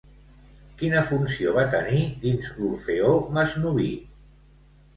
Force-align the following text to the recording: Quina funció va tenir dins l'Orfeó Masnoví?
Quina 0.79 1.03
funció 1.09 1.53
va 1.59 1.67
tenir 1.75 2.01
dins 2.25 2.51
l'Orfeó 2.57 3.15
Masnoví? 3.39 3.95